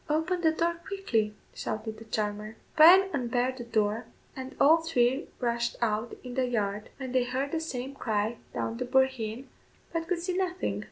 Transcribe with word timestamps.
"Open 0.09 0.41
the 0.41 0.49
door 0.51 0.79
quickly," 0.87 1.35
shouted 1.53 1.99
the 1.99 2.05
charmer. 2.05 2.55
Bryan 2.75 3.07
unbarred 3.13 3.57
the 3.57 3.63
door, 3.63 4.07
and 4.35 4.55
all 4.59 4.77
three 4.77 5.27
rushed 5.39 5.75
out 5.79 6.17
in 6.23 6.33
the 6.33 6.47
yard, 6.47 6.89
when 6.97 7.11
they 7.11 7.23
heard 7.25 7.51
the 7.51 7.59
same 7.59 7.93
cry 7.93 8.39
down 8.51 8.77
the 8.77 8.85
boreheen, 8.85 9.47
but 9.93 10.07
could 10.07 10.17
see 10.17 10.35
nothing. 10.35 10.79